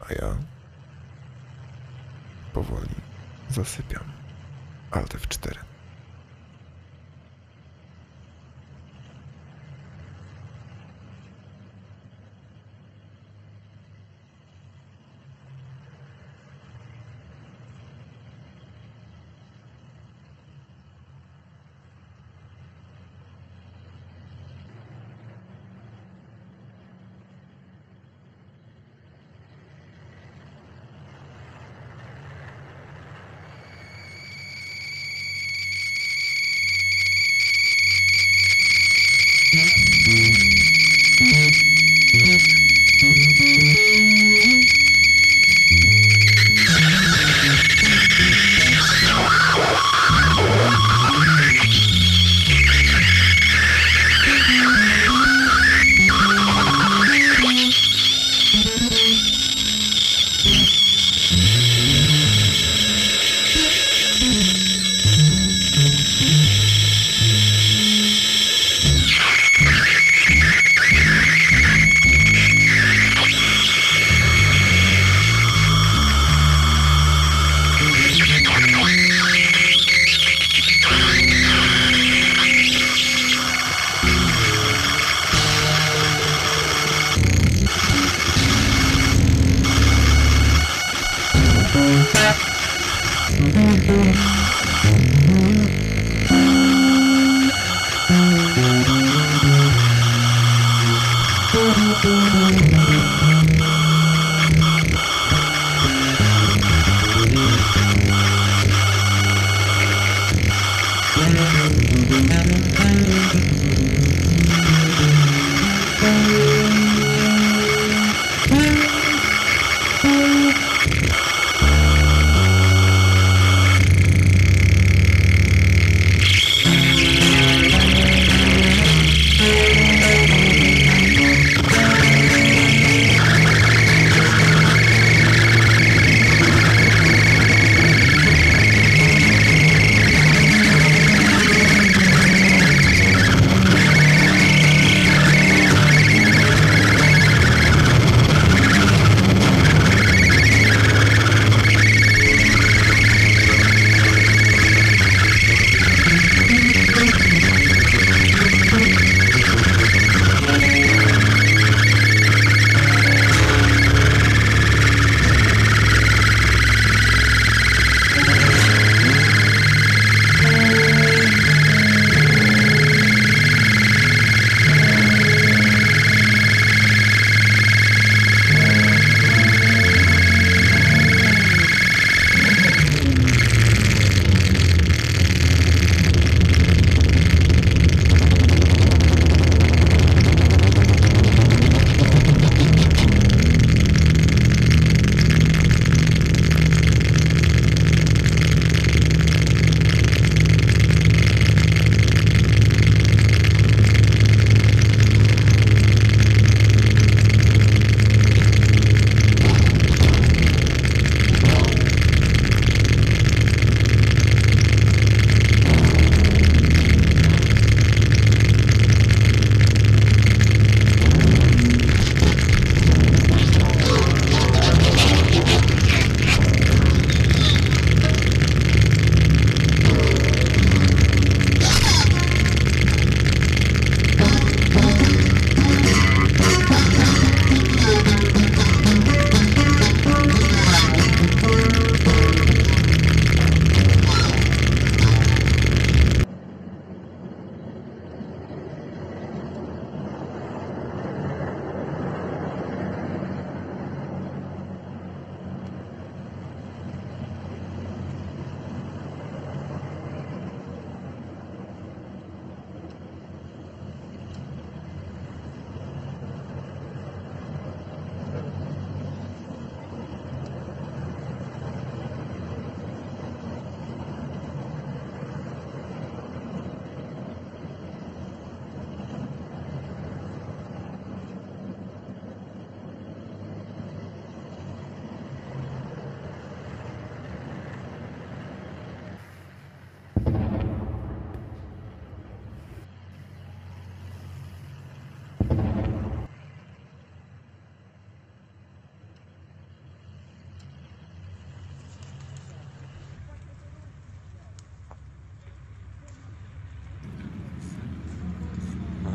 [0.00, 0.36] A ja
[2.52, 2.94] powoli
[3.50, 4.12] zasypiam.
[4.90, 5.65] Alt F4.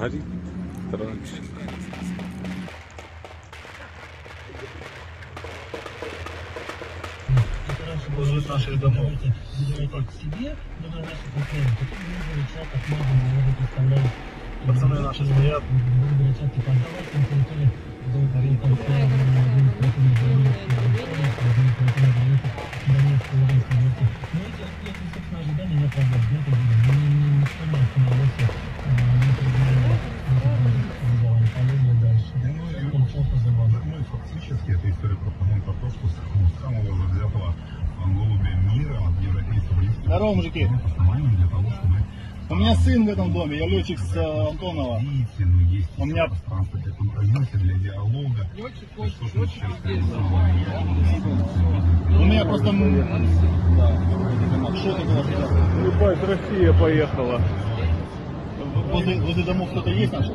[0.02, 0.24] горить
[0.91, 1.36] раньше.
[8.18, 9.12] возле наших домов.
[9.58, 11.70] Забирайте к себе, думаю, наши проблемы.
[11.80, 14.12] Такие люди летят, как много, много представляют.
[14.66, 15.64] Пацаны наши стоят.
[15.70, 17.70] Люди летят, типа, давайте на территории
[18.12, 18.68] долго рынка.
[18.68, 18.76] Ну,
[24.84, 26.32] эти, собственно, ожидания не оправдались.
[27.41, 28.45] Никто не остановился.
[34.02, 37.54] И фактически это история про погон картошку с ну, самого завзятого
[38.06, 40.68] голубя мира от европейского есть Здорово, мужики.
[40.68, 41.95] для того, чтобы
[42.49, 44.99] У меня сын в этом доме, я летчик с э, Антонова.
[44.99, 48.49] видите, ну, есть У меня- пространство для компромисса, для диалога.
[48.58, 50.80] То то, что самое я
[52.18, 52.72] У меня просто...
[53.78, 53.88] Да.
[54.78, 54.93] Что
[55.91, 57.41] такое Россия поехала.
[58.91, 60.28] Возле, возле домов кто-то есть наш?
[60.28, 60.34] Я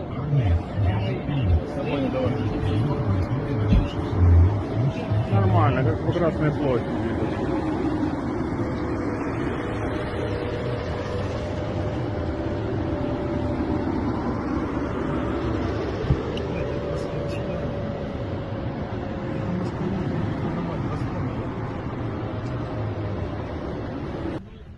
[1.83, 2.33] понял, давай.
[5.37, 7.07] Нормально, как по площади.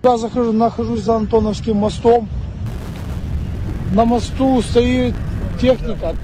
[0.02, 2.28] Я захожу, нахожусь за Антоновским мостом.
[3.92, 5.14] На мосту стоит
[5.60, 6.16] техника.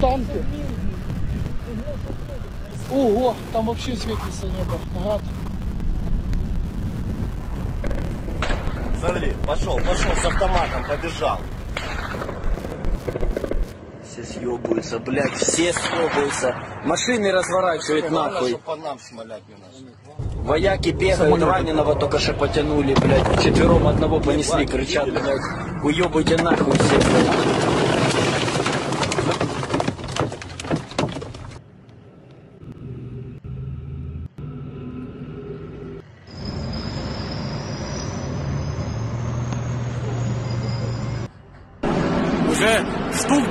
[0.00, 0.69] Танки.
[2.90, 4.78] Ого, там вообще светится небо.
[5.04, 5.22] Гад.
[8.98, 11.38] Смотри, пошел, пошел с автоматом, побежал.
[14.04, 16.54] Все съебываются, блядь, все съебываются.
[16.84, 18.58] Машины разворачивают нахуй.
[18.58, 20.40] по нам шмалять не надо.
[20.42, 23.42] Вояки бегают, раненого только что потянули, блядь.
[23.42, 25.40] Четвером одного понесли, кричат, блядь.
[25.84, 27.89] Уебайте нахуй все, блядь.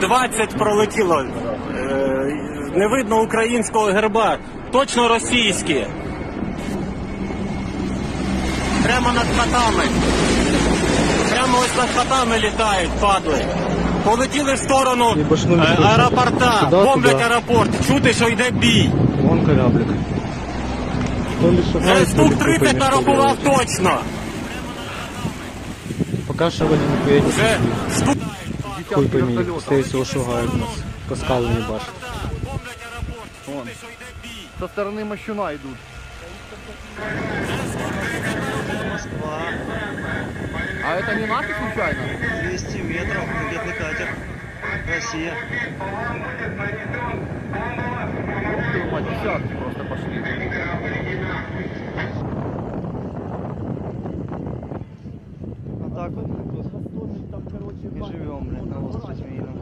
[0.10, 1.16] 20 пролетіло.
[1.20, 2.36] Е,
[2.76, 4.38] Не видно українського герба.
[4.72, 5.86] Точно російські.
[8.84, 9.84] Прямо над хатами.
[11.32, 13.46] Прямо ось над хатами літають, падли.
[14.04, 15.16] Полетіли в сторону
[15.52, 17.88] е, аеропорта, бомблять аеропорт.
[17.88, 18.90] Чути, що йде бій.
[19.24, 19.88] Вон кораблик.
[21.42, 23.98] То ли Вже шагает, то штук ли 30 купе не нарахував точно.
[26.28, 27.58] Пока что они нихуя не Вже
[27.98, 28.18] штук
[28.92, 30.70] Хуй бы мій, скорее всього шугають нас.
[31.08, 31.90] По скалу не бачить.
[33.48, 33.68] Вон.
[34.60, 35.78] Со сторони мощуна йдуть.
[38.92, 39.42] Москва.
[40.86, 42.02] А это не наши случайно?
[42.44, 44.10] 200 метров, ракетный катер.
[44.88, 45.34] Россия.
[48.56, 50.24] Ух ты, мать, десятки просто пошли.
[55.86, 56.99] Атаку.
[57.82, 59.54] И живем, блядь, на остров Мина.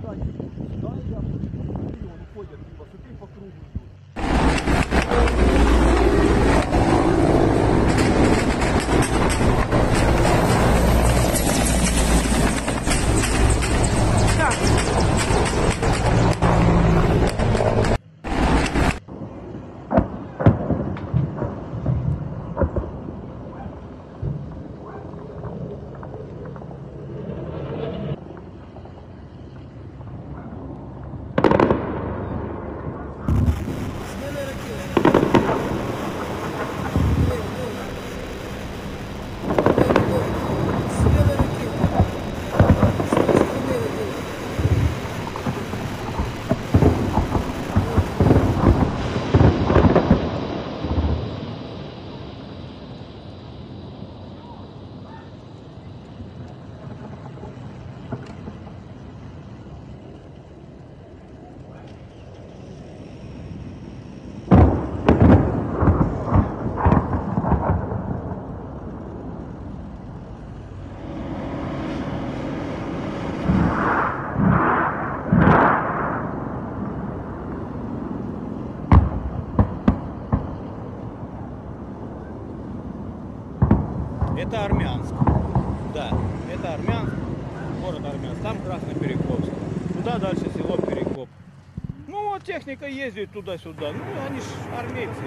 [92.88, 93.92] Техника ездит туда-сюда.
[93.92, 94.44] Ну они ж
[94.78, 95.22] армейцы.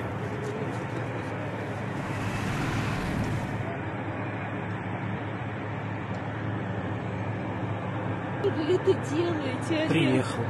[8.42, 9.88] вы это делаете, Олег?
[9.88, 10.42] Приехал.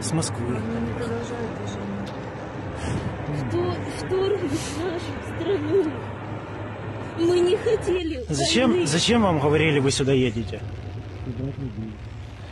[0.00, 0.56] С Москвы.
[3.48, 5.92] Кто вторглись в нашу страну?
[7.18, 8.86] Мы не хотели Зачем, войны.
[8.86, 10.60] зачем вам говорили, вы сюда едете?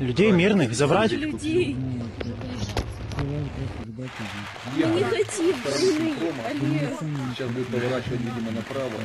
[0.00, 1.12] Людей мирных забрать?
[1.12, 1.76] людей?
[3.16, 5.54] Мы не хотим.
[7.34, 9.00] Сейчас будет поворачивать, видимо, направо.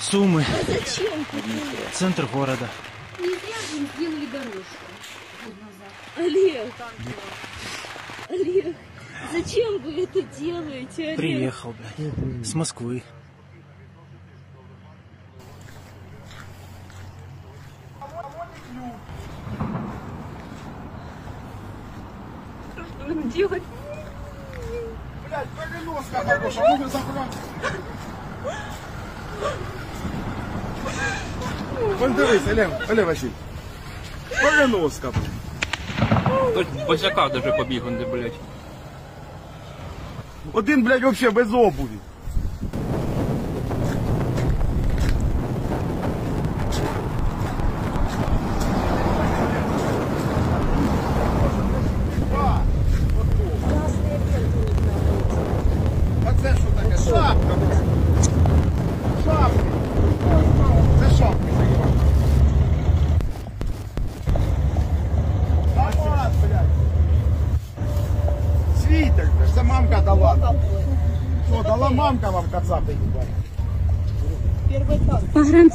[0.00, 0.44] Суммы.
[0.48, 1.24] А зачем?
[1.92, 2.68] Центр города.
[3.20, 4.84] Не зря же им сделали дорожку.
[6.16, 6.72] Олег.
[8.28, 8.76] Олег,
[9.32, 11.16] зачем вы это делаете, Олег?
[11.16, 12.46] Приехал, блядь.
[12.46, 13.02] С Москвы.
[23.06, 23.62] Нам делать?
[25.28, 27.36] Блядь, переноска хороша, ну ви забрати.
[31.98, 33.30] Вон дивись, Олег, Олег Василь.
[34.42, 36.86] Переноска, блядь.
[36.86, 38.32] Босяка даже побіг, он, блядь.
[40.52, 41.98] Один, блядь, вообще без обуви.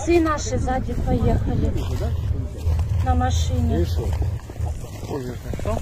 [0.10, 1.72] Погранцы наши сзади поехали.
[3.06, 3.86] На машине.
[5.64, 5.78] Та,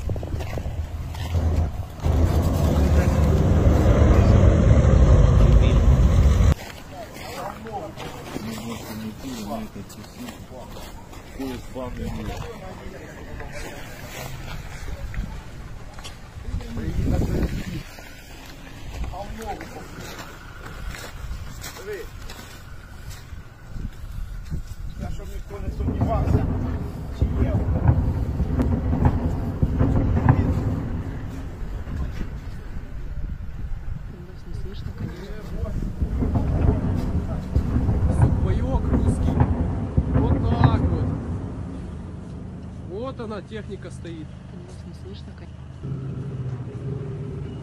[43.27, 44.25] она, техника стоит.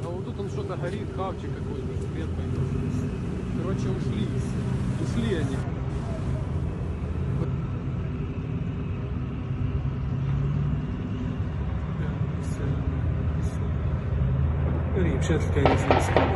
[0.05, 2.61] А вот тут он что-то горит, хавчик какой-то, свет пойдет.
[3.63, 4.29] Короче, ушли.
[5.01, 5.57] Ушли они.
[15.15, 16.34] Вообще такая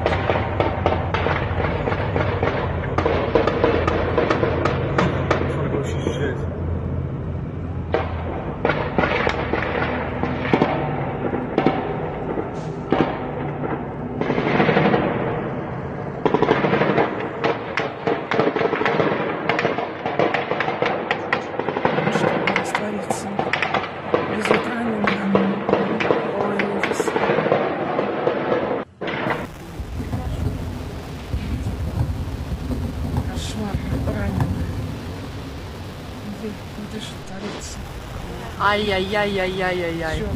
[38.69, 40.19] Ай-яй-яй-яй-яй-яй.
[40.19, 40.29] Чё,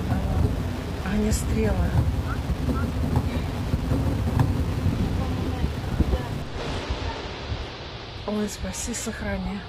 [1.04, 1.88] Огнестрелы.
[8.26, 9.60] Ой, спаси, сохрани.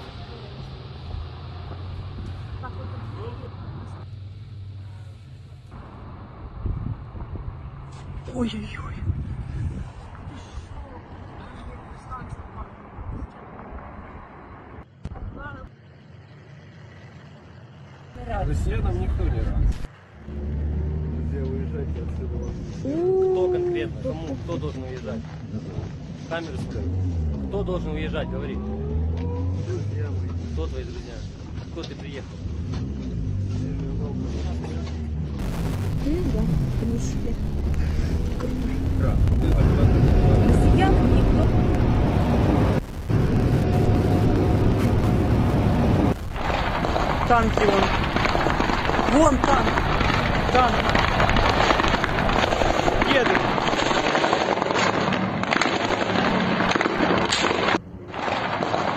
[8.34, 8.94] Ой-ой-ой.
[18.46, 19.62] Россиянам никто не рад.
[21.28, 22.50] Где уезжайте отсюда?
[22.82, 24.02] Кто конкретно?
[24.02, 24.36] Кому?
[24.44, 25.20] Кто должен уезжать?
[26.28, 26.88] Камеру скажи.
[27.48, 28.54] Кто должен уезжать, говори.
[28.54, 30.28] Друзья мои.
[30.52, 31.14] Кто твои друзья?
[31.66, 32.36] Откуда ты приехал?
[36.34, 37.34] Да, в принципе.
[40.48, 41.48] Россиянам никто
[47.26, 48.13] Танки вон.
[49.14, 49.68] Вон танк.
[50.52, 50.74] Танк.
[53.08, 53.38] Едет.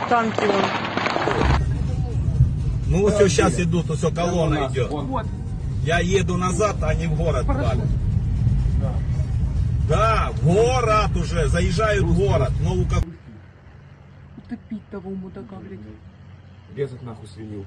[0.09, 0.65] Танки вон.
[2.87, 4.91] Ну вот все сейчас идут, все колонна идет.
[5.83, 7.85] Я еду назад, а они в город валят.
[9.87, 12.51] Да, в город уже, заезжают в город.
[12.61, 13.03] Ну, как...
[14.37, 15.79] Утопить того мудака, блядь.
[16.75, 17.65] Резать нахуй свинью.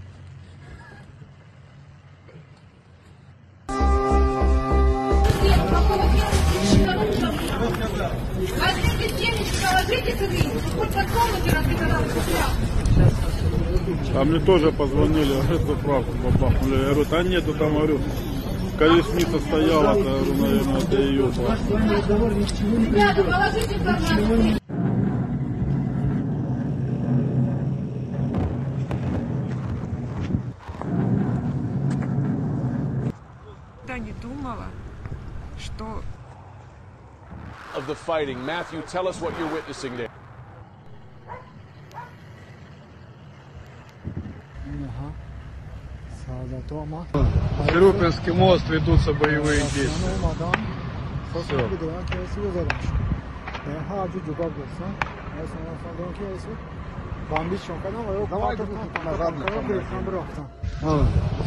[14.30, 16.76] Мне тоже позвонили, говорят, заправку бабахнули.
[16.76, 17.98] Я говорю, да нету там, говорю,
[18.78, 21.26] колесница стояла, то, говорю, наверное, это ее.
[22.86, 24.60] Ребята, положите информацию.
[34.00, 34.66] Не думала,
[35.58, 35.84] что
[37.76, 38.38] of the fighting.
[38.46, 40.09] Matthew, tell us what you're witnessing there.
[46.70, 49.90] Сирупинский мост ведутся боевые действия.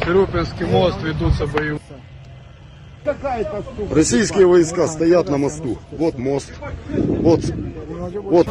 [0.04, 1.80] Сирупинский мост ведутся боевые.
[3.92, 5.78] Российские войска стоят на мосту.
[5.92, 6.52] Вот мост.
[6.90, 7.42] Вот,
[8.14, 8.48] вот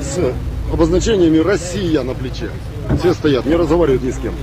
[0.00, 0.34] с
[0.72, 2.50] обозначениями Россия на плече.
[2.98, 4.34] Все стоят, не разговаривают ни с кем.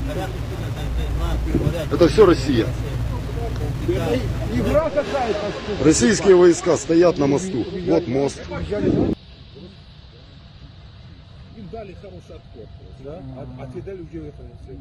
[1.94, 2.66] Это все Россия.
[5.84, 7.68] Российские войска стоят на мосту.
[7.88, 8.42] Вот мост.
[11.56, 12.66] Им дали хороший отпор,
[13.04, 13.22] да?
[13.38, 14.76] А, а те дали где это все.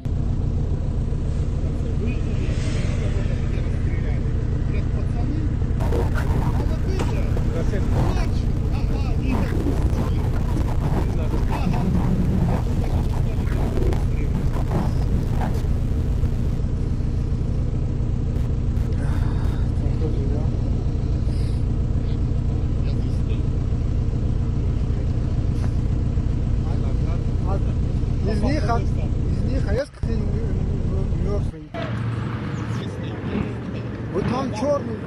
[28.25, 30.05] Из них, а- из них резко
[31.23, 31.69] мертвый.
[34.13, 34.97] Вот там черный.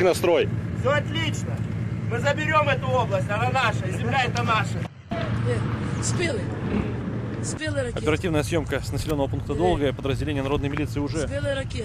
[0.00, 0.48] Как настрой?
[0.80, 1.54] Все отлично.
[2.10, 4.78] Мы заберем эту область, она наша, земля это наша.
[6.02, 6.40] Спелый.
[7.44, 7.98] Спелый ракет.
[7.98, 9.92] Оперативная съемка с населенного пункта Долгое.
[9.92, 11.28] Подразделения народной милиции уже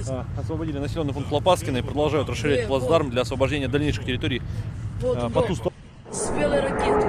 [0.08, 4.42] а, освободили населенный пункт Лопаскина и продолжают расширять плацдарм для освобождения дальнейших территорий
[5.02, 5.76] Вот, а, по ту сторону.
[6.10, 7.05] Спелый ракет.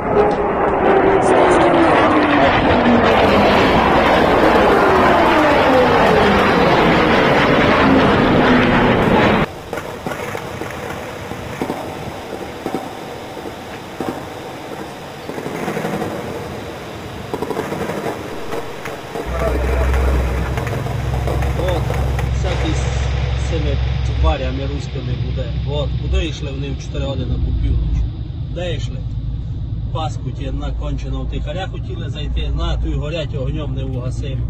[30.81, 34.47] Кончено втихаря хотіли зайти, на ту й горять огнем не угасимо.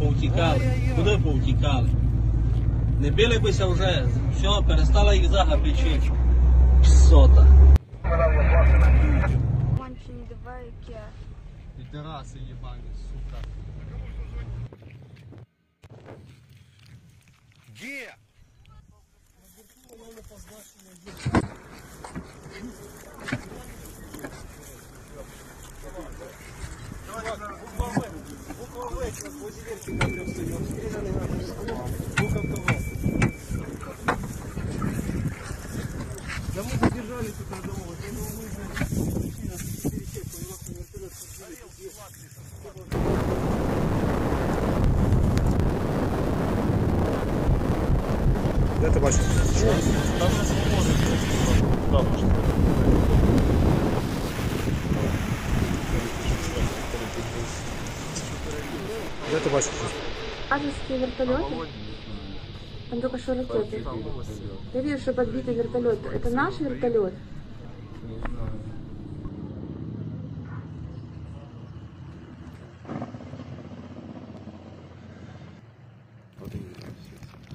[0.00, 0.60] Повтікали.
[0.96, 1.88] Куди повтікали?
[3.00, 4.06] Не били бися вже,
[4.36, 6.12] все, перестала їх зага печити.
[6.82, 7.46] Псота.
[11.92, 13.47] тераси, єбані, сука.
[60.50, 61.68] Азовские вертолеты?
[62.90, 63.84] Там только что ракеты.
[64.72, 65.98] Я вижу, что подбитый вертолет.
[66.12, 67.12] Это наш вертолет?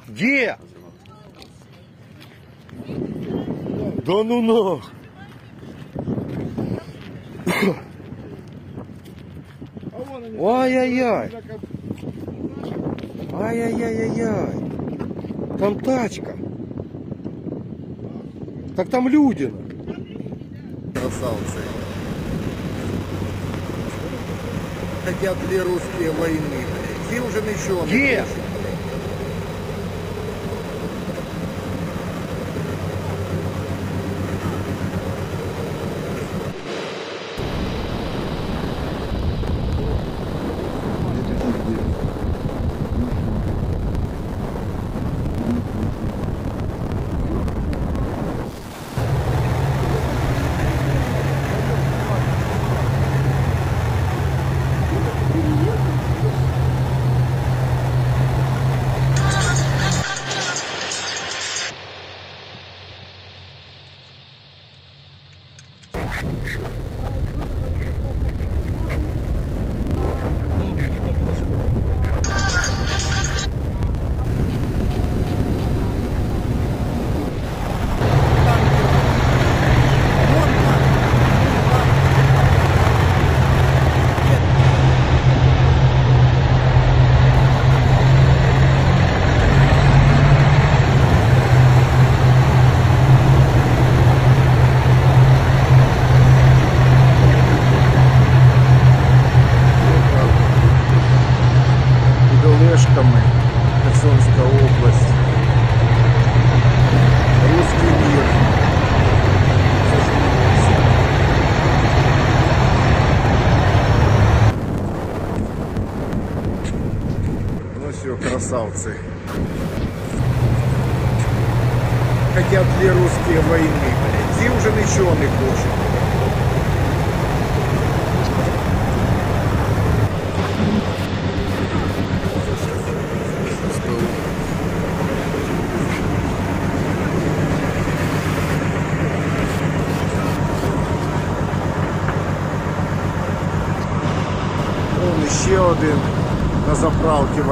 [0.07, 0.57] Где?
[4.05, 4.91] Да ну нах!
[10.37, 11.31] Ой-ой-ой!
[13.43, 14.53] Ай-яй-яй-яй-яй.
[15.59, 16.35] Там тачка.
[18.77, 19.51] Так там люди.
[20.93, 21.59] Красавцы.
[25.03, 26.61] Хотят ли русские войны?
[27.09, 27.85] Сил же еще.
[27.85, 28.23] Где?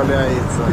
[0.01, 0.63] валяется.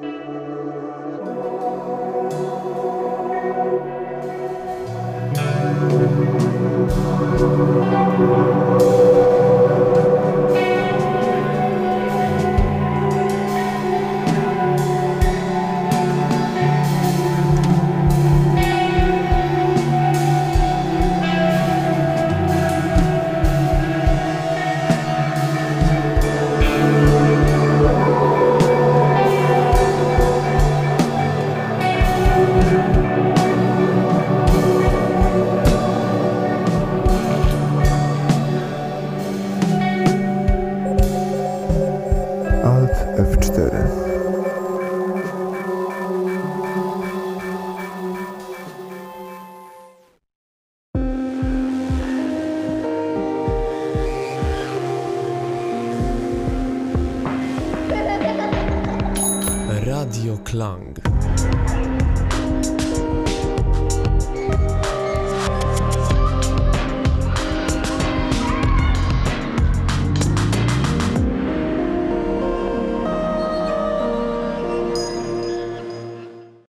[0.00, 0.24] Alt